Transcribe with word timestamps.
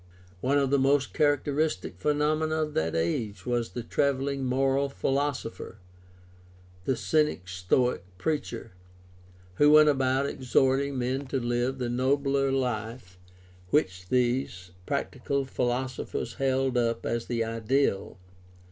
One 0.39 0.57
of 0.57 0.71
the 0.71 0.79
most 0.79 1.13
characteristic 1.13 1.99
phenomena 1.99 2.63
of 2.63 2.73
that 2.73 2.95
age 2.95 3.45
was 3.45 3.69
the 3.69 3.83
traveling 3.83 4.43
moral 4.43 4.89
philosopher, 4.89 5.77
the 6.85 6.95
Cynic 6.97 7.47
Stoic 7.47 8.03
preacher, 8.17 8.71
who 9.57 9.69
went 9.73 9.89
about 9.89 10.25
exhorting 10.25 10.97
men 10.97 11.27
to 11.27 11.39
live 11.39 11.77
the 11.77 11.87
nobler 11.87 12.51
life 12.51 13.19
which 13.69 14.09
these 14.09 14.71
practical 14.87 15.45
philosophers 15.45 16.33
held 16.33 16.79
up 16.79 17.05
as 17.05 17.27
the 17.27 17.43
ideal. 17.43 18.17